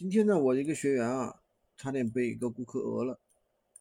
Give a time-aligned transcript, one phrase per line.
[0.00, 1.42] 今天呢，我一个学员啊，
[1.76, 3.20] 差点被一个顾客讹了，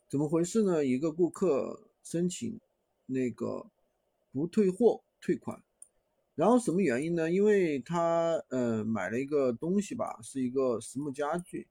[0.10, 0.86] 怎么回事呢？
[0.86, 2.60] 一个顾客申请
[3.06, 3.68] 那个
[4.34, 5.64] 不退货退款，
[6.36, 7.32] 然后什么原因呢？
[7.32, 11.70] 因为他呃买了一个东西吧，是一个实木家具，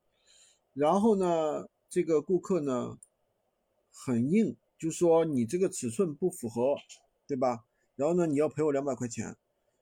[0.73, 2.99] 然后呢，这个顾客呢
[3.93, 6.75] 很硬，就说你这个尺寸不符合，
[7.27, 7.67] 对吧？
[7.97, 9.27] 然后呢，你要赔我两百块钱，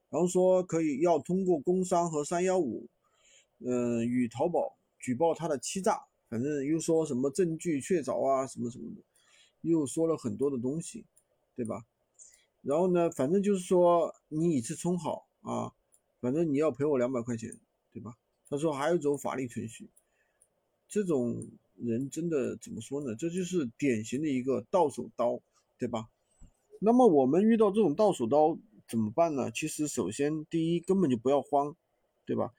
[0.09, 2.89] 然后说可以要通过工商和三幺五。
[3.59, 9.01] 嗯，与淘宝举报他的欺诈，反正又说什么证据确凿啊，什么什么的，
[9.61, 11.05] 又说了很多的东西，
[11.55, 11.85] 对吧？
[12.61, 15.73] 然后呢，反正就是说你以次充好啊，
[16.19, 17.57] 反正你要赔我两百块钱，
[17.91, 18.17] 对吧？
[18.49, 19.89] 他说还有走法律程序，
[20.87, 23.15] 这种人真的怎么说呢？
[23.15, 25.39] 这就是典型的一个到手刀，
[25.77, 26.09] 对吧？
[26.79, 29.49] 那么我们遇到这种到手刀怎么办呢？
[29.51, 31.75] 其实首先第一根本就不要慌，
[32.25, 32.53] 对吧？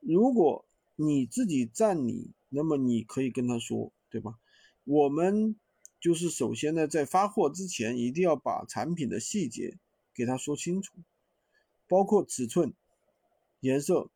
[0.00, 4.38] 如果你自己占理，那么你可以跟他说，对吧？
[4.84, 5.56] 我们
[6.00, 9.78] 就是首先呢，在发货之前，一定要把产品的细节
[10.14, 10.94] 给他说清楚，
[11.86, 12.72] 包括尺寸、
[13.60, 14.10] 颜色，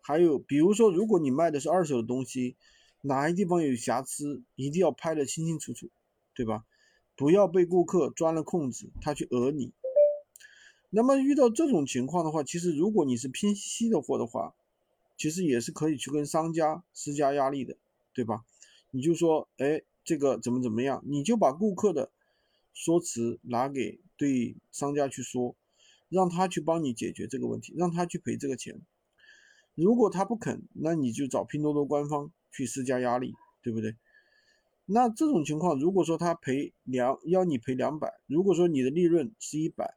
[0.00, 2.56] 还有比如说，如果你卖的是二手的东西，
[3.00, 5.90] 哪些地方有瑕疵，一定要拍得清清楚楚，
[6.34, 6.64] 对吧？
[7.16, 9.72] 不要被顾客钻了空子，他去讹你。
[10.90, 14.54] 那么遇到这种情况的话，其实如果你是拼夕夕的货的话，
[15.16, 17.76] 其实也是可以去跟商家施加压力的，
[18.12, 18.44] 对吧？
[18.90, 22.10] 你就说，哎，这个怎么怎么样，你就把顾客的
[22.72, 25.56] 说辞拿给对商家去说，
[26.08, 28.80] 让他去帮你解决这个问题，让他去赔这个钱。
[29.74, 33.96] 如果他不肯，那你就找拼多多官方去施加压力，对不对？
[34.86, 39.96] 那这种情况，如果说他赔两要你赔两百，如果说你的利润是一百，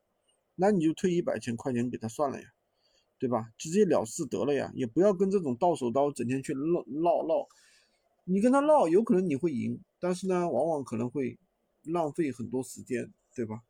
[0.56, 2.48] 那你就退一百千块钱给他算了呀。
[3.20, 3.52] 对吧？
[3.58, 7.48] 直接了事得了呀，也不要跟这种到手刀整天去唠唠唠。
[8.26, 11.38] 你跟他唠，有可能你会赢，但是呢，往往可能会
[11.84, 13.62] 浪费很多时间，对吧？